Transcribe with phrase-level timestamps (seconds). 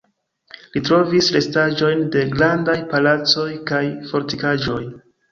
[0.75, 4.81] Li trovis restaĵojn de grandaj palacoj kaj fortikaĵoj.